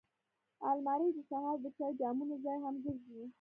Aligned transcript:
الماري 0.69 1.07
د 1.15 1.17
سهار 1.29 1.57
د 1.61 1.65
چای 1.77 1.91
جامونو 1.99 2.35
ځای 2.45 2.57
هم 2.65 2.75
ګرځي 2.83 3.21